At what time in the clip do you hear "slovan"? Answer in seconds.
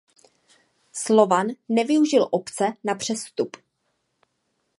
0.93-1.47